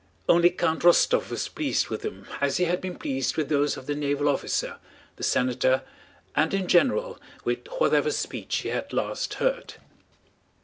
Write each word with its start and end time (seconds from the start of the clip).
Only 0.27 0.49
Count 0.49 0.81
Rostóv 0.81 1.29
was 1.29 1.47
pleased 1.47 1.89
with 1.89 2.01
them 2.01 2.25
as 2.41 2.57
he 2.57 2.63
had 2.63 2.81
been 2.81 2.95
pleased 2.95 3.37
with 3.37 3.49
those 3.49 3.77
of 3.77 3.85
the 3.85 3.93
naval 3.93 4.29
officer, 4.29 4.77
the 5.15 5.21
senator, 5.23 5.83
and 6.35 6.55
in 6.55 6.67
general 6.67 7.19
with 7.43 7.67
whatever 7.77 8.09
speech 8.09 8.55
he 8.61 8.69
had 8.69 8.93
last 8.93 9.35
heard. 9.35 9.75